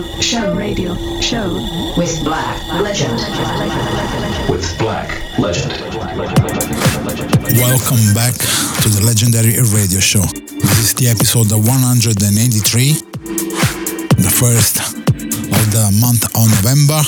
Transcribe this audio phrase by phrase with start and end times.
[0.00, 1.48] radio show radio show
[1.96, 3.12] with Black Legend.
[4.48, 5.72] With Black Legend.
[7.60, 8.34] Welcome back
[8.80, 10.22] to the legendary radio show.
[10.22, 12.92] This is the episode 183,
[14.16, 17.00] the first of the month of November.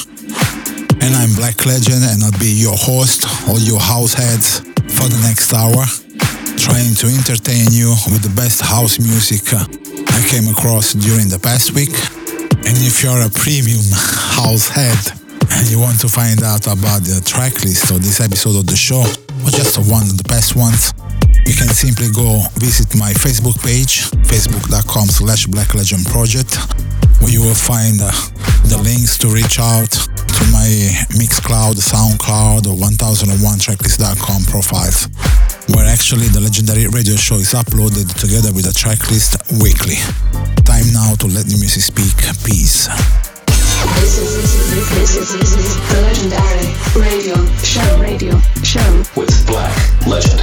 [1.01, 4.61] And I'm Black Legend, and I'll be your host, all your house heads,
[4.93, 5.85] for the next hour,
[6.59, 11.73] trying to entertain you with the best house music I came across during the past
[11.73, 11.97] week.
[12.63, 13.83] And if you're a premium
[14.39, 14.99] house head
[15.59, 18.77] and you want to find out about the track list of this episode of the
[18.77, 19.03] show,
[19.43, 20.95] or just one of the best ones,
[21.45, 26.55] you can simply go visit my Facebook page, facebook.com slash Black Legend Project,
[27.19, 28.09] where you will find uh,
[28.71, 30.71] the links to reach out to my
[31.19, 35.11] Mixcloud, SoundCloud, or 1001tracklist.com profiles,
[35.75, 39.99] where actually the legendary radio show is uploaded together with the tracklist weekly.
[40.83, 42.17] Time now to let the music speak.
[42.43, 42.89] Peace.
[44.01, 49.71] This is this is this is the legendary radio show radio show With Black
[50.07, 50.43] Legend.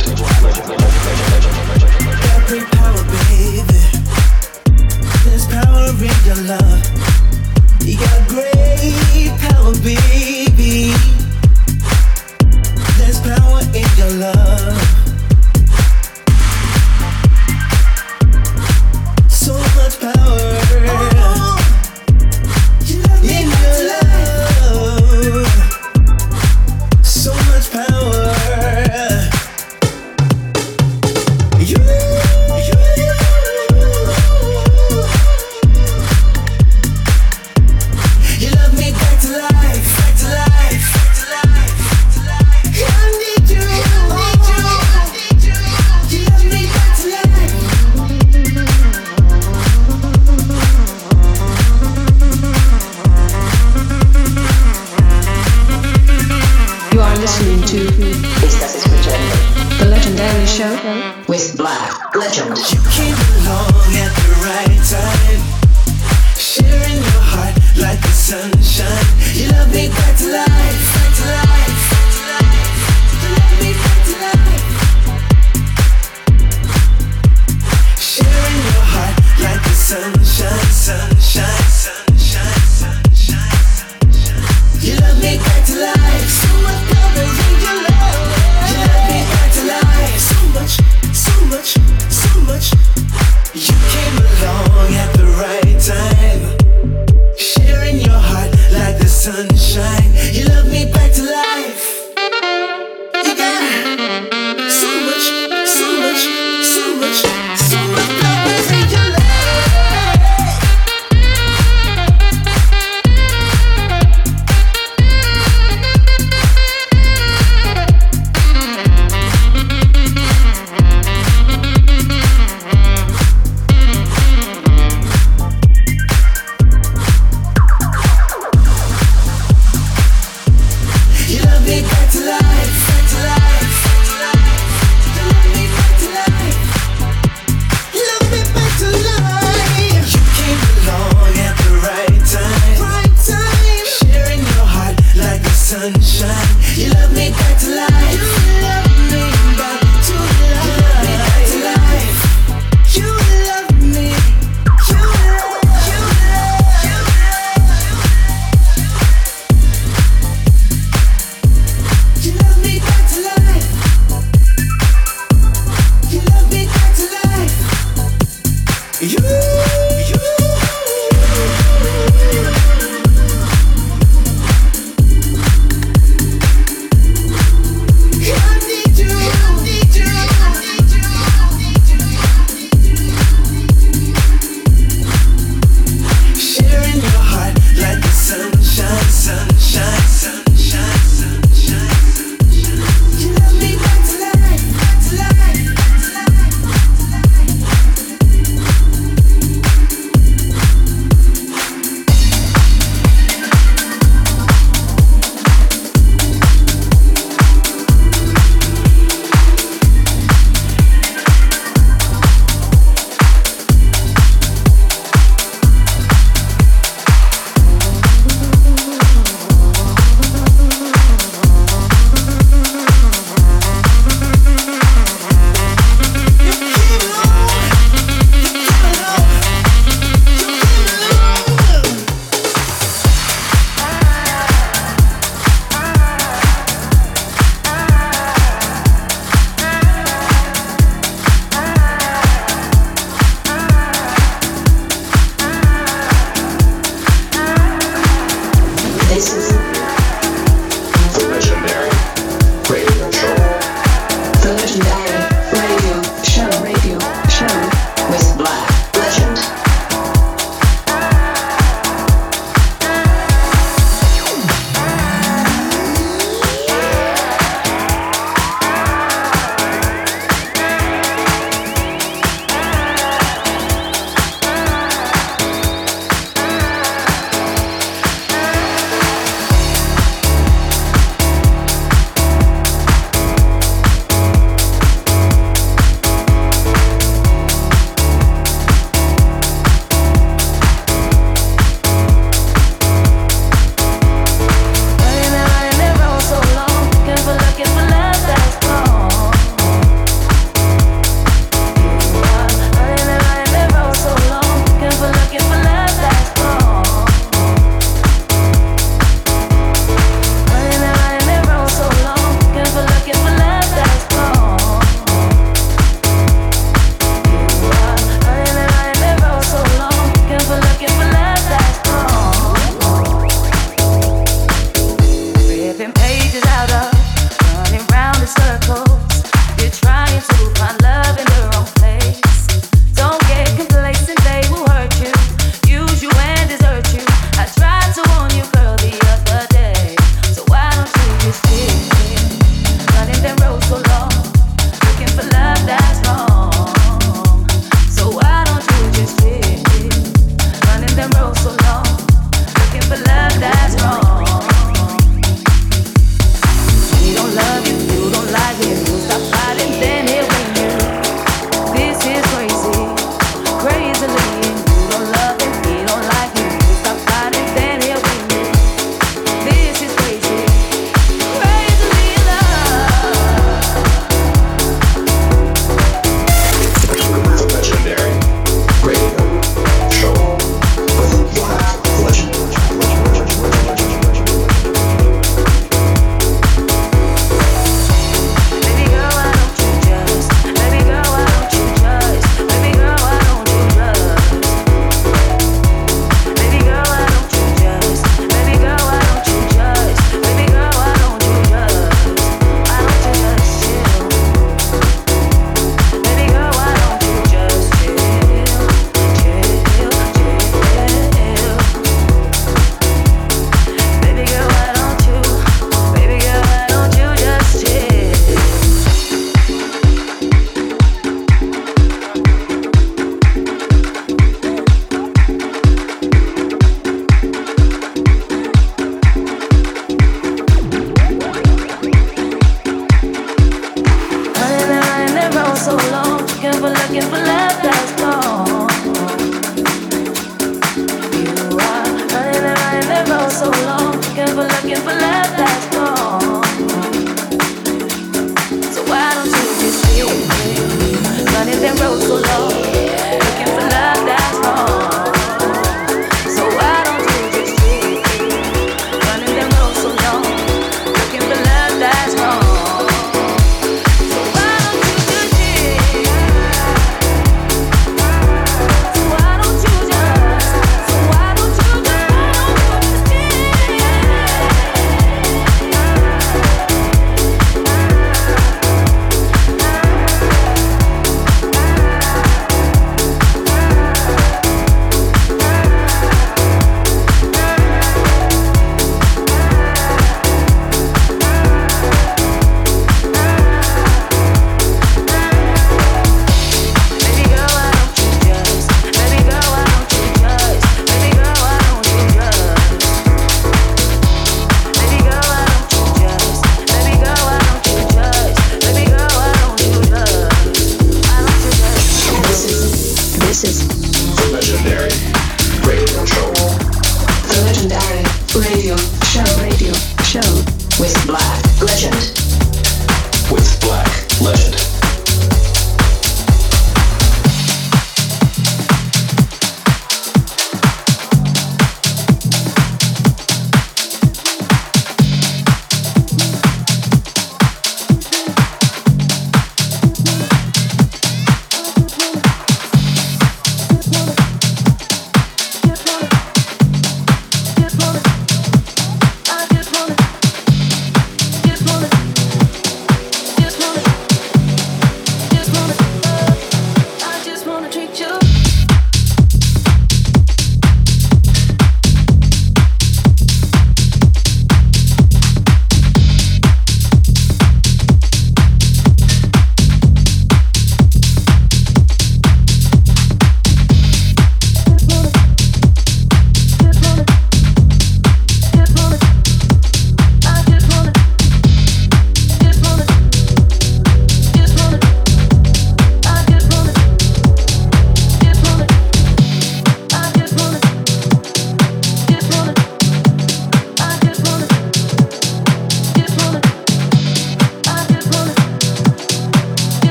[2.47, 3.83] great power, baby.
[5.25, 6.87] There's power in your love.
[8.29, 10.93] Great power, baby.
[12.97, 14.98] There's power in your love.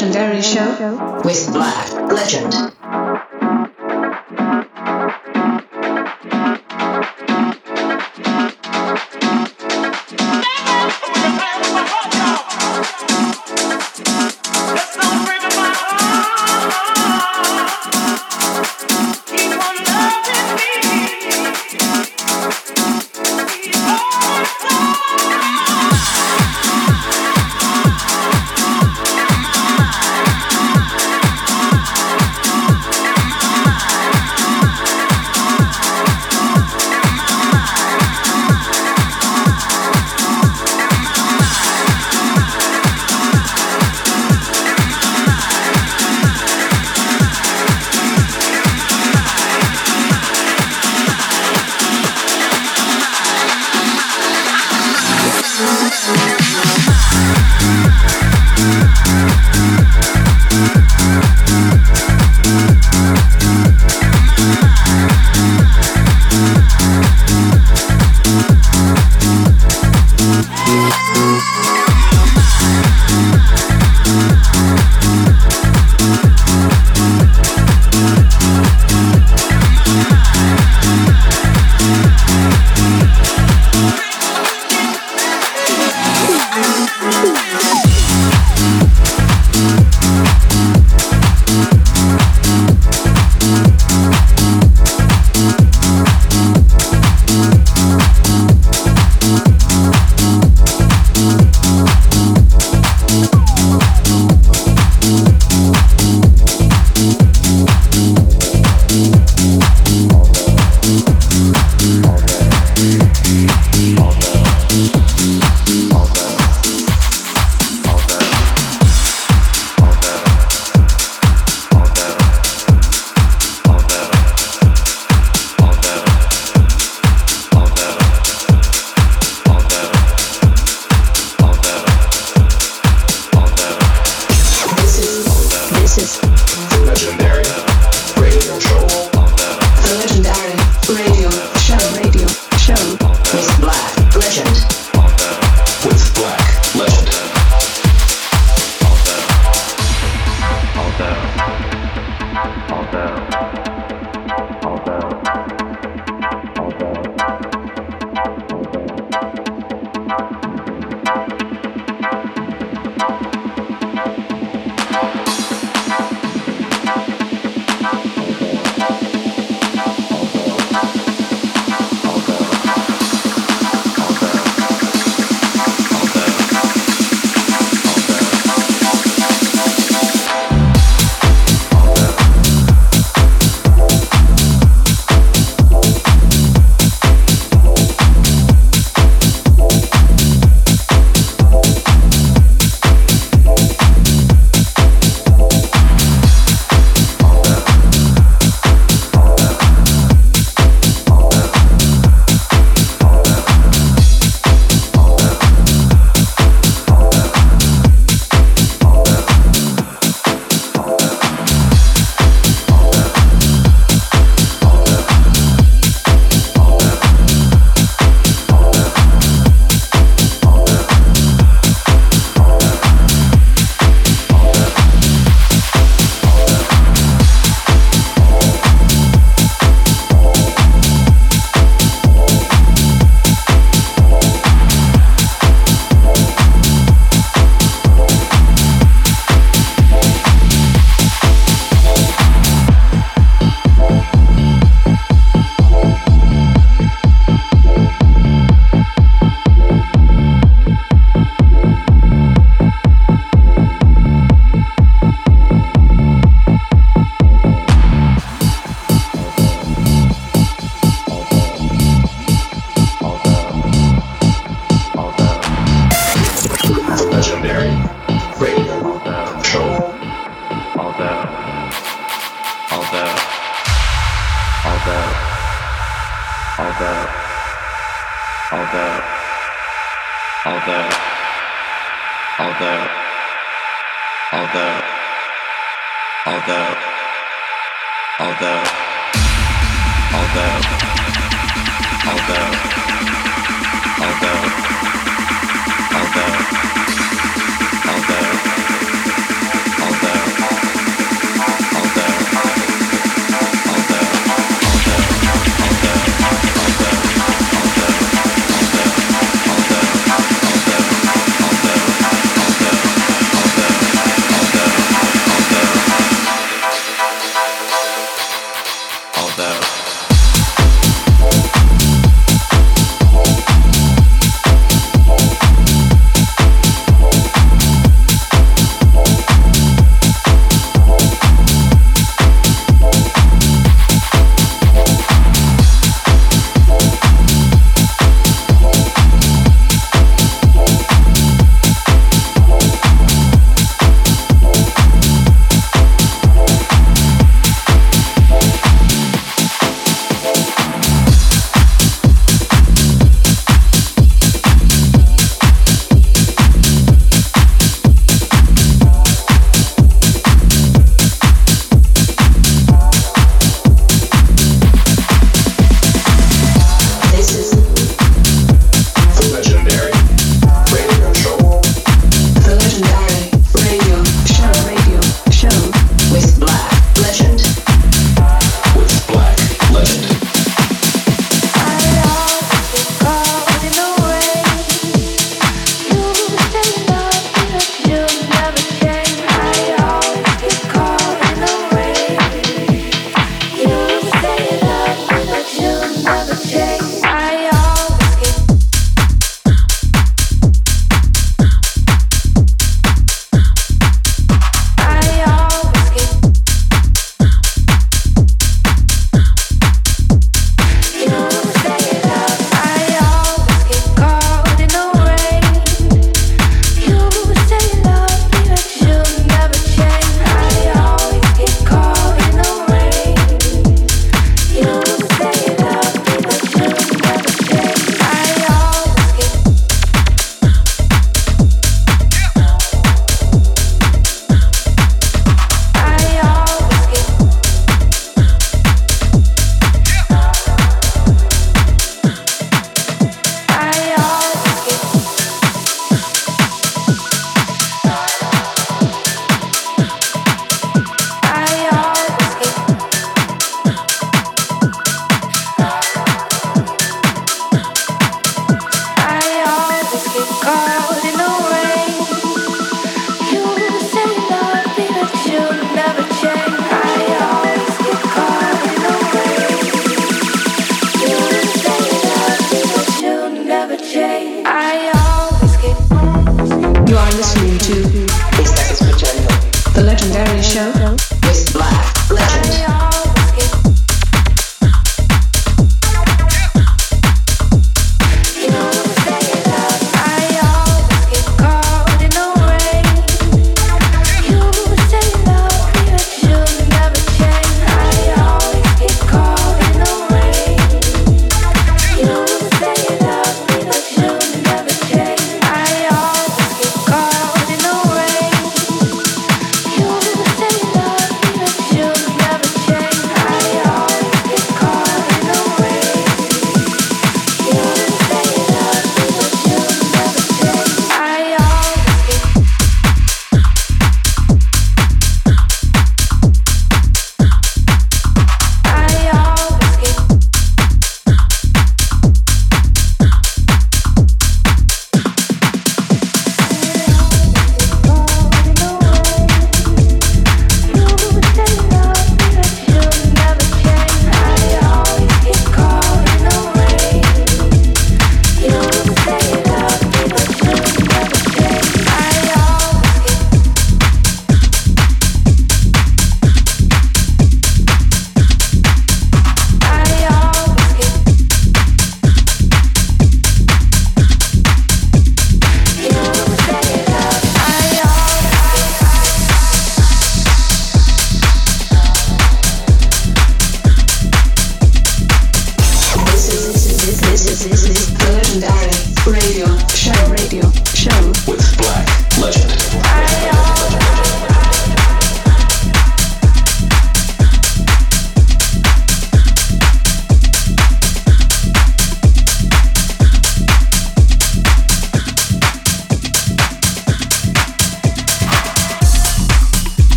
[0.00, 2.87] Legendary Show with Black Legend.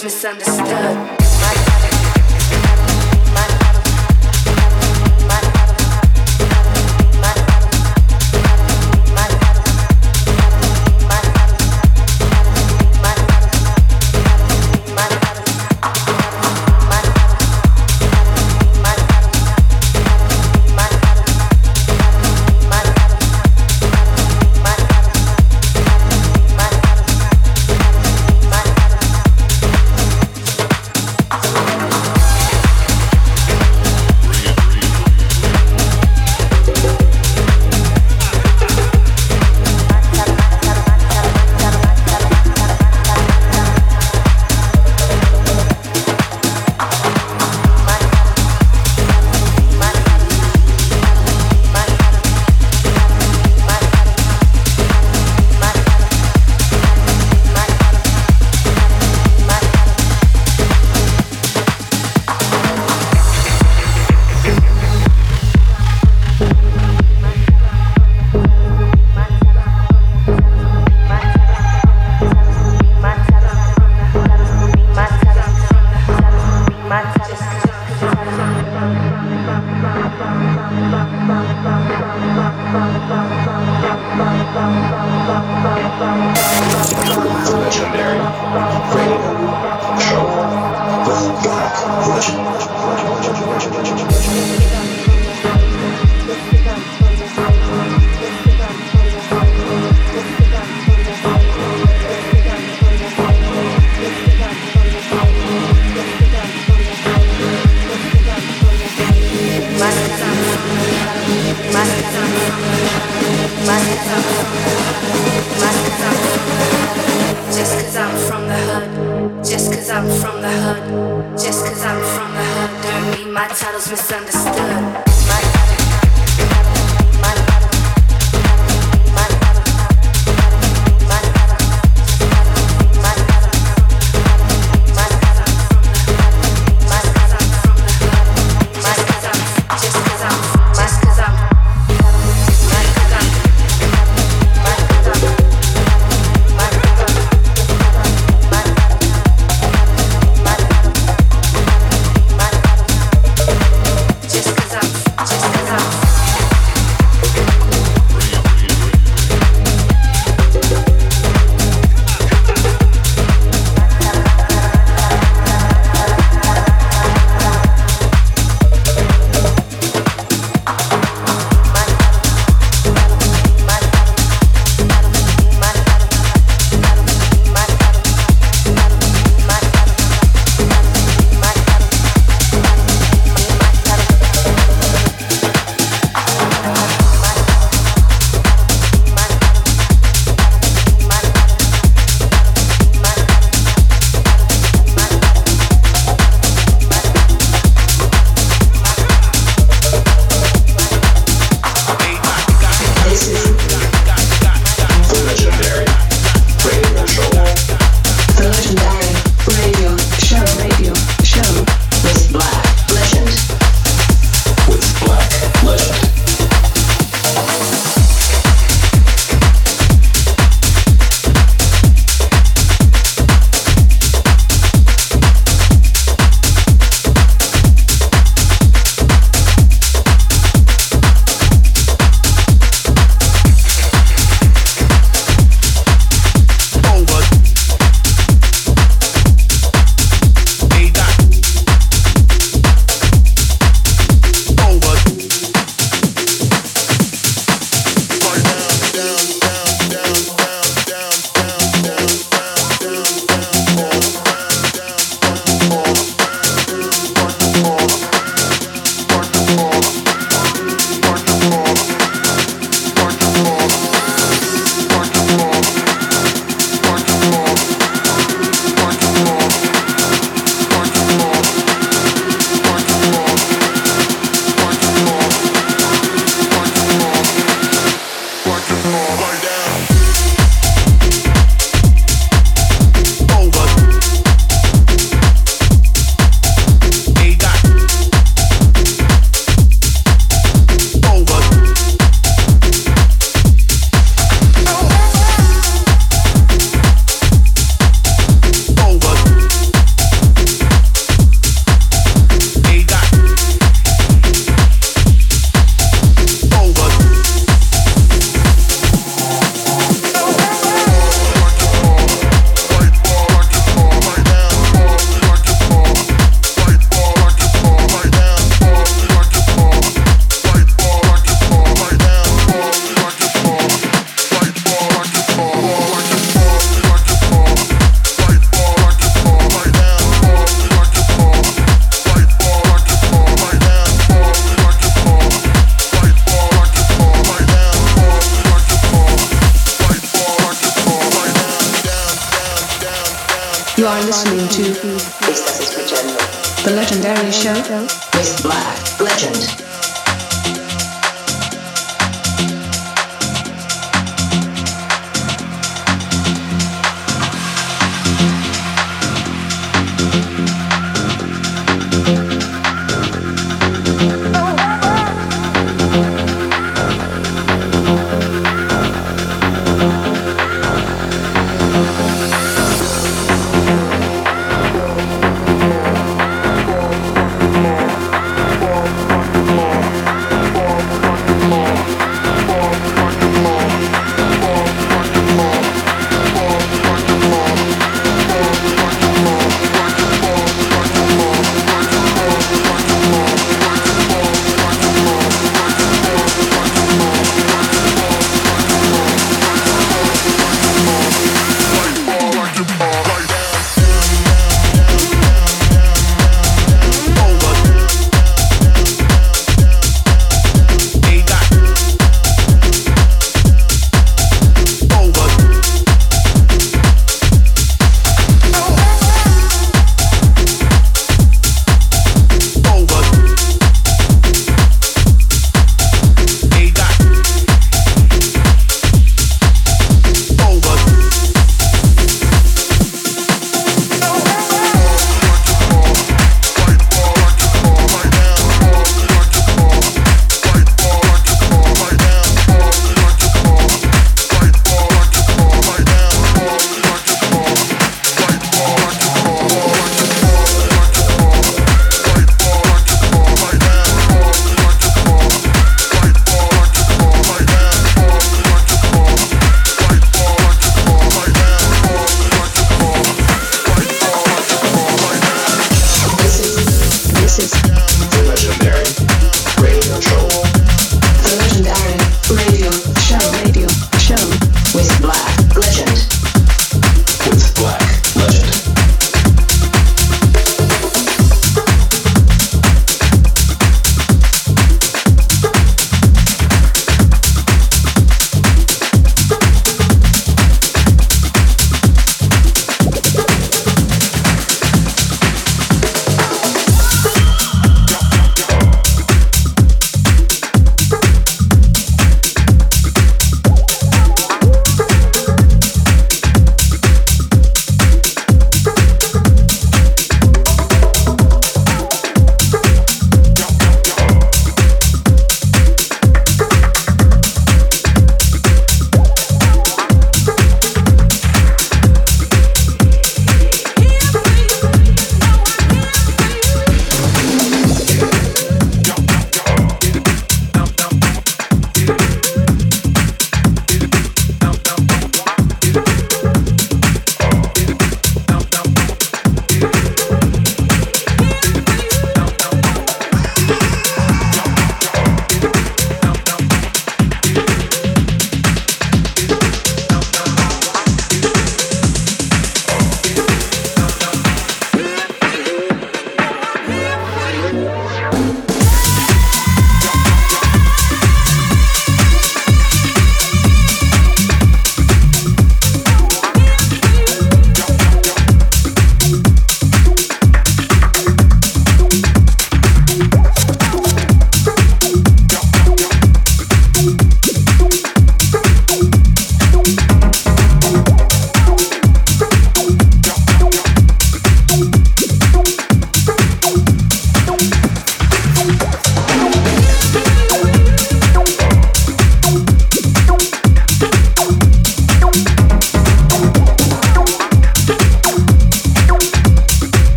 [0.00, 1.21] Misunderstood.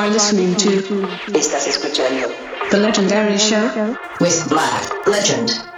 [0.00, 0.70] Are listening to
[1.38, 2.28] Estás escuchando
[2.70, 5.69] The Legendary Show with Black Legend.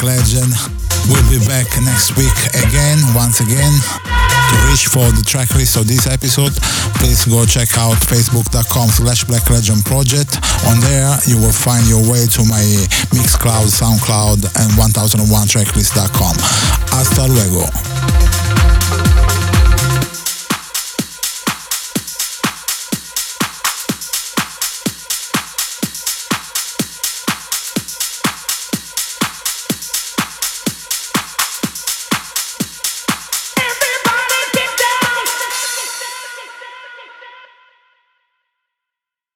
[0.00, 0.52] Black Legend,
[1.08, 2.36] will be back next week
[2.66, 3.72] again, once again.
[4.50, 6.52] To reach for the track list of this episode,
[7.00, 10.36] please go check out facebook.com slash Black Legend Project.
[10.68, 12.64] On there, you will find your way to my
[13.16, 16.34] Mixcloud, Soundcloud, and 1001tracklist.com.
[16.92, 17.85] Hasta luego.